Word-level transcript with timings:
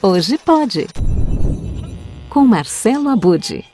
Hoje 0.00 0.38
pode. 0.38 0.86
Com 2.28 2.46
Marcelo 2.46 3.08
Abude. 3.08 3.64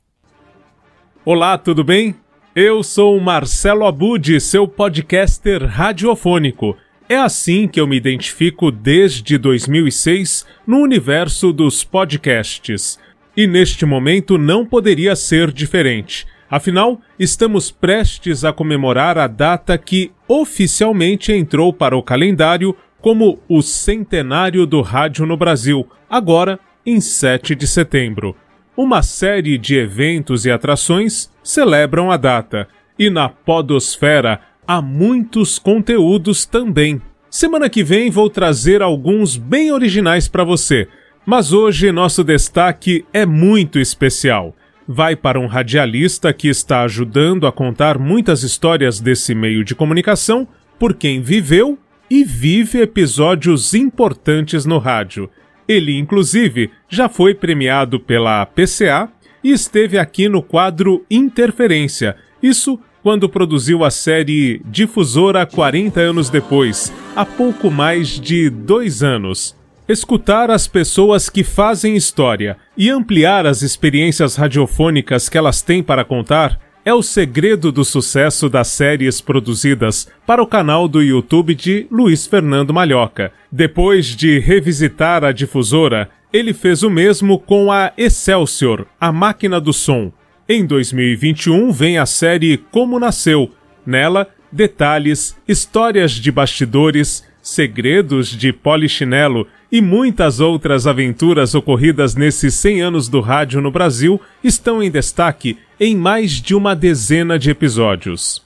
Olá, 1.23 1.59
tudo 1.59 1.85
bem? 1.85 2.15
Eu 2.57 2.83
sou 2.83 3.21
Marcelo 3.21 3.85
Abude, 3.85 4.41
seu 4.41 4.67
podcaster 4.67 5.67
radiofônico. 5.67 6.75
É 7.11 7.17
assim 7.17 7.69
que 7.69 7.79
eu 7.79 7.87
me 7.87 7.99
identifico 7.99 8.71
desde 8.71 9.37
2006 9.37 10.47
no 10.67 10.79
universo 10.79 11.53
dos 11.53 11.85
podcasts. 11.85 12.99
E 13.37 13.47
neste 13.47 13.85
momento 13.85 14.39
não 14.39 14.65
poderia 14.65 15.15
ser 15.15 15.53
diferente. 15.53 16.27
Afinal, 16.49 17.03
estamos 17.19 17.71
prestes 17.71 18.47
a 18.47 18.53
comemorar 18.53 19.19
a 19.19 19.27
data 19.27 19.77
que 19.77 20.11
oficialmente 20.27 21.33
entrou 21.33 21.71
para 21.71 21.95
o 21.95 22.03
calendário 22.03 22.75
como 23.05 23.39
o 23.47 23.61
centenário 23.61 24.65
do 24.65 24.81
rádio 24.81 25.27
no 25.27 25.37
Brasil, 25.37 25.87
agora 26.09 26.59
em 26.87 27.03
7 27.03 27.55
de 27.55 27.67
setembro. 27.67 28.35
Uma 28.75 29.03
série 29.03 29.59
de 29.59 29.77
eventos 29.77 30.47
e 30.47 30.51
atrações 30.51 31.31
celebram 31.43 32.11
a 32.11 32.17
data, 32.17 32.67
e 32.99 33.11
na 33.11 33.29
Podosfera 33.29 34.41
há 34.67 34.81
muitos 34.81 35.59
conteúdos 35.59 36.47
também. 36.47 36.99
Semana 37.29 37.69
que 37.69 37.85
vem 37.85 38.11
vou 38.11 38.31
trazer 38.31 38.81
alguns 38.81 39.37
bem 39.37 39.71
originais 39.71 40.27
para 40.27 40.43
você, 40.43 40.89
mas 41.27 41.53
hoje 41.53 41.93
nosso 41.93 42.25
destaque 42.25 43.05
é 43.13 43.27
muito 43.27 43.79
especial. 43.79 44.57
Vai 44.89 45.15
para 45.15 45.39
um 45.39 45.47
radialista 45.47 46.33
que 46.33 46.49
está 46.49 46.81
ajudando 46.85 47.47
a 47.47 47.53
contar 47.53 47.99
muitas 47.99 48.43
histórias 48.43 48.99
desse 48.99 49.35
meio 49.35 49.63
de 49.63 49.75
comunicação 49.75 50.49
por 50.79 50.95
quem 50.95 51.21
viveu 51.21 51.79
e 52.15 52.23
vive 52.23 52.81
episódios 52.81 53.75
importantes 53.75 54.65
no 54.65 54.79
rádio. 54.79 55.29
Ele, 55.67 55.99
inclusive, 55.99 56.71
já 56.89 57.09
foi 57.09 57.35
premiado 57.35 57.99
pela 57.99 58.47
PCA 58.47 59.09
e 59.43 59.51
esteve 59.51 59.99
aqui 59.99 60.29
no 60.29 60.41
quadro 60.41 61.05
Interferência. 61.11 62.15
Isso 62.41 62.79
quando 63.03 63.29
produziu 63.29 63.83
a 63.83 63.91
série 63.91 64.63
Difusora 64.65 65.45
40 65.45 65.99
anos 65.99 66.31
depois, 66.31 66.93
há 67.17 67.27
pouco 67.27 67.69
mais 67.69 68.11
de 68.11 68.49
dois 68.49 69.03
anos. 69.03 69.57
Escutar 69.89 70.53
as 70.53 70.69
pessoas 70.69 71.29
que 71.29 71.43
fazem 71.43 71.97
história 71.97 72.57
e 72.77 72.91
ampliar 72.91 73.45
as 73.45 73.61
experiências 73.61 74.37
radiofônicas 74.37 75.29
que 75.29 75.37
elas 75.37 75.63
têm 75.63 75.83
para 75.83 76.05
contar 76.05 76.61
é 76.85 76.93
o 76.93 77.03
segredo 77.03 77.73
do 77.73 77.85
sucesso 77.85 78.49
das 78.49 78.69
séries 78.69 79.21
produzidas 79.21 80.07
para 80.27 80.43
o 80.43 80.47
canal 80.47 80.87
do 80.87 81.03
YouTube 81.03 81.55
de 81.55 81.87
Luiz 81.91 82.27
Fernando 82.27 82.75
Malhoca. 82.75 83.33
Depois 83.51 84.07
de 84.07 84.39
revisitar 84.39 85.25
a 85.25 85.33
difusora, 85.33 86.11
ele 86.33 86.53
fez 86.53 86.83
o 86.83 86.91
mesmo 86.91 87.39
com 87.39 87.73
a 87.73 87.93
Excelsior, 87.97 88.87
a 89.01 89.11
máquina 89.11 89.59
do 89.59 89.73
som. 89.73 90.13
Em 90.47 90.67
2021 90.67 91.73
vem 91.73 91.97
a 91.97 92.05
série 92.05 92.59
Como 92.59 93.01
Nasceu. 93.01 93.51
Nela, 93.87 94.29
detalhes, 94.53 95.37
histórias 95.49 96.13
de 96.13 96.31
bastidores, 96.31 97.25
segredos 97.45 98.29
de 98.29 98.55
polichinelo 98.55 99.47
e 99.71 99.83
muitas 99.83 100.41
outras 100.41 100.87
aventuras 100.87 101.55
ocorridas 101.55 102.15
nesses 102.15 102.55
100 102.55 102.81
anos 102.81 103.07
do 103.07 103.21
rádio 103.21 103.61
no 103.61 103.71
Brasil 103.71 104.19
estão 104.43 104.83
em 104.83 104.91
destaque 104.91 105.59
em 105.79 105.95
mais 105.95 106.31
de 106.41 106.55
uma 106.55 106.75
dezena 106.75 107.39
de 107.39 107.51
episódios. 107.51 108.43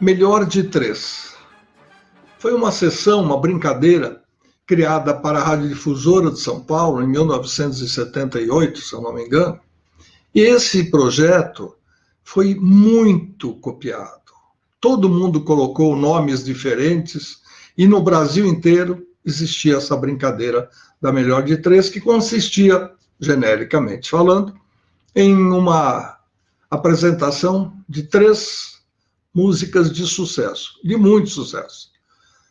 Melhor 0.00 0.46
de 0.46 0.62
três. 0.62 1.34
Foi 2.38 2.54
uma 2.54 2.72
sessão, 2.72 3.22
uma 3.22 3.38
brincadeira 3.38 4.22
criada 4.66 5.12
para 5.12 5.40
a 5.40 5.44
Radiodifusora 5.44 6.30
de 6.30 6.40
São 6.40 6.60
Paulo 6.60 7.02
em 7.02 7.08
1978, 7.08 8.80
se 8.80 8.94
eu 8.94 9.02
não 9.02 9.12
me 9.12 9.26
engano. 9.26 9.60
E 10.34 10.40
esse 10.40 10.90
projeto 10.90 11.74
foi 12.24 12.54
muito 12.54 13.52
copiado. 13.56 14.32
Todo 14.80 15.10
mundo 15.10 15.42
colocou 15.42 15.94
nomes 15.94 16.42
diferentes 16.42 17.46
e 17.78 17.86
no 17.86 18.02
Brasil 18.02 18.44
inteiro 18.44 19.06
existia 19.24 19.76
essa 19.76 19.96
brincadeira 19.96 20.68
da 21.00 21.12
melhor 21.12 21.44
de 21.44 21.56
três, 21.58 21.88
que 21.88 22.00
consistia, 22.00 22.90
genericamente 23.20 24.10
falando, 24.10 24.52
em 25.14 25.32
uma 25.32 26.18
apresentação 26.68 27.72
de 27.88 28.02
três 28.02 28.80
músicas 29.32 29.92
de 29.92 30.04
sucesso, 30.06 30.72
de 30.82 30.96
muito 30.96 31.30
sucesso. 31.30 31.90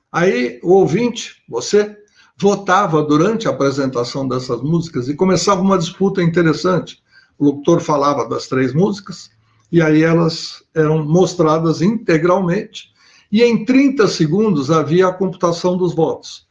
Aí 0.09 0.61
o 0.63 0.71
ouvinte, 0.71 1.44
você, 1.49 1.97
votava 2.39 3.03
durante 3.03 3.47
a 3.47 3.51
apresentação 3.51 4.27
dessas 4.27 4.61
músicas 4.61 5.09
e 5.09 5.15
começava 5.15 5.59
uma 5.59 5.77
disputa 5.77 6.23
interessante. 6.23 7.03
O 7.38 7.45
locutor 7.45 7.81
falava 7.81 8.29
das 8.29 8.47
três 8.47 8.73
músicas 8.73 9.29
e 9.71 9.81
aí 9.81 10.03
elas 10.03 10.63
eram 10.73 11.03
mostradas 11.03 11.81
integralmente 11.81 12.94
e 13.31 13.43
em 13.43 13.65
30 13.65 14.07
segundos 14.07 14.71
havia 14.71 15.07
a 15.07 15.13
computação 15.13 15.77
dos 15.77 15.93
votos. 15.93 16.47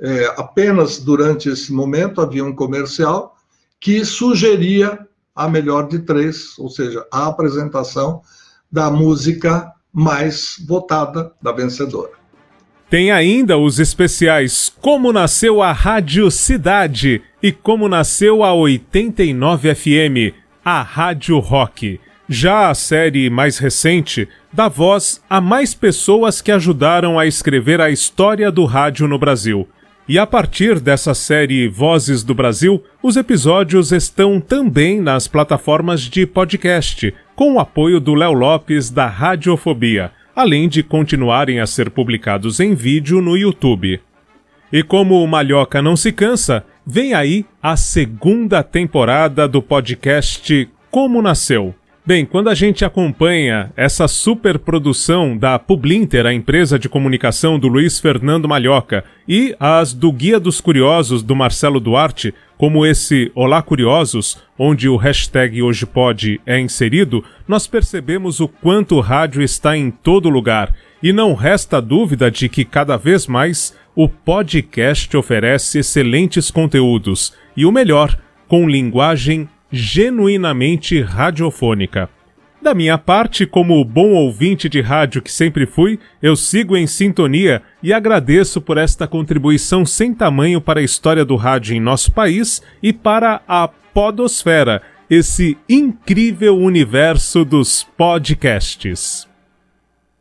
É, 0.00 0.26
apenas 0.36 0.98
durante 0.98 1.48
esse 1.48 1.72
momento 1.72 2.20
havia 2.20 2.44
um 2.44 2.54
comercial 2.54 3.36
que 3.80 4.04
sugeria 4.04 4.98
a 5.34 5.48
melhor 5.48 5.88
de 5.88 6.00
três, 6.00 6.58
ou 6.58 6.68
seja, 6.68 7.04
a 7.12 7.26
apresentação 7.26 8.22
da 8.70 8.90
música 8.90 9.72
mais 9.92 10.56
votada 10.66 11.32
da 11.40 11.52
vencedora. 11.52 12.10
Tem 12.90 13.10
ainda 13.10 13.58
os 13.58 13.78
especiais 13.78 14.72
Como 14.80 15.12
Nasceu 15.12 15.62
a 15.62 15.72
Rádio 15.72 16.30
Cidade 16.30 17.22
e 17.42 17.52
Como 17.52 17.88
Nasceu 17.88 18.42
a 18.42 18.54
89 18.54 19.74
FM, 19.74 20.34
a 20.64 20.82
Rádio 20.82 21.38
Rock. 21.38 22.00
Já 22.28 22.68
a 22.68 22.74
série 22.74 23.30
mais 23.30 23.56
recente 23.56 24.28
dá 24.52 24.68
voz 24.68 25.22
a 25.30 25.40
mais 25.40 25.72
pessoas 25.72 26.42
que 26.42 26.52
ajudaram 26.52 27.18
a 27.18 27.26
escrever 27.26 27.80
a 27.80 27.88
história 27.88 28.50
do 28.52 28.66
rádio 28.66 29.08
no 29.08 29.18
Brasil. 29.18 29.66
E 30.06 30.18
a 30.18 30.26
partir 30.26 30.78
dessa 30.78 31.14
série 31.14 31.68
Vozes 31.68 32.22
do 32.22 32.34
Brasil, 32.34 32.82
os 33.02 33.16
episódios 33.16 33.92
estão 33.92 34.40
também 34.40 35.00
nas 35.00 35.26
plataformas 35.26 36.02
de 36.02 36.26
podcast, 36.26 37.14
com 37.34 37.54
o 37.54 37.60
apoio 37.60 37.98
do 37.98 38.14
Léo 38.14 38.32
Lopes 38.32 38.90
da 38.90 39.06
Radiofobia, 39.06 40.12
além 40.36 40.68
de 40.68 40.82
continuarem 40.82 41.60
a 41.60 41.66
ser 41.66 41.90
publicados 41.90 42.60
em 42.60 42.74
vídeo 42.74 43.22
no 43.22 43.38
YouTube. 43.38 44.00
E 44.70 44.82
como 44.82 45.22
o 45.22 45.26
Malhoca 45.26 45.80
não 45.80 45.96
se 45.96 46.12
cansa, 46.12 46.62
vem 46.86 47.14
aí 47.14 47.46
a 47.62 47.74
segunda 47.74 48.62
temporada 48.62 49.48
do 49.48 49.62
podcast 49.62 50.68
Como 50.90 51.22
Nasceu. 51.22 51.74
Bem, 52.08 52.24
quando 52.24 52.48
a 52.48 52.54
gente 52.54 52.86
acompanha 52.86 53.70
essa 53.76 54.08
superprodução 54.08 55.36
da 55.36 55.58
Publinter, 55.58 56.24
a 56.24 56.32
empresa 56.32 56.78
de 56.78 56.88
comunicação 56.88 57.58
do 57.58 57.68
Luiz 57.68 58.00
Fernando 58.00 58.48
Malhoca, 58.48 59.04
e 59.28 59.54
as 59.60 59.92
do 59.92 60.10
Guia 60.10 60.40
dos 60.40 60.58
Curiosos 60.58 61.22
do 61.22 61.36
Marcelo 61.36 61.78
Duarte, 61.78 62.32
como 62.56 62.86
esse 62.86 63.30
Olá 63.34 63.60
Curiosos, 63.60 64.42
onde 64.58 64.88
o 64.88 64.96
hashtag 64.96 65.60
Hoje 65.60 65.84
Pode 65.84 66.40
é 66.46 66.58
inserido, 66.58 67.22
nós 67.46 67.66
percebemos 67.66 68.40
o 68.40 68.48
quanto 68.48 68.94
o 68.94 69.00
rádio 69.00 69.42
está 69.42 69.76
em 69.76 69.90
todo 69.90 70.30
lugar. 70.30 70.74
E 71.02 71.12
não 71.12 71.34
resta 71.34 71.78
dúvida 71.78 72.30
de 72.30 72.48
que 72.48 72.64
cada 72.64 72.96
vez 72.96 73.26
mais 73.26 73.76
o 73.94 74.08
podcast 74.08 75.14
oferece 75.14 75.80
excelentes 75.80 76.50
conteúdos 76.50 77.34
e 77.54 77.66
o 77.66 77.70
melhor, 77.70 78.18
com 78.48 78.66
linguagem 78.66 79.46
genuinamente 79.70 81.00
radiofônica. 81.00 82.08
Da 82.60 82.74
minha 82.74 82.98
parte, 82.98 83.46
como 83.46 83.84
bom 83.84 84.10
ouvinte 84.10 84.68
de 84.68 84.80
rádio 84.80 85.22
que 85.22 85.30
sempre 85.30 85.64
fui, 85.64 85.98
eu 86.20 86.34
sigo 86.34 86.76
em 86.76 86.86
sintonia 86.86 87.62
e 87.82 87.92
agradeço 87.92 88.60
por 88.60 88.76
esta 88.76 89.06
contribuição 89.06 89.86
sem 89.86 90.12
tamanho 90.12 90.60
para 90.60 90.80
a 90.80 90.82
história 90.82 91.24
do 91.24 91.36
rádio 91.36 91.76
em 91.76 91.80
nosso 91.80 92.10
país 92.10 92.60
e 92.82 92.92
para 92.92 93.40
a 93.46 93.68
Podosfera, 93.68 94.82
esse 95.08 95.56
incrível 95.68 96.56
universo 96.56 97.44
dos 97.44 97.86
podcasts. 97.96 99.27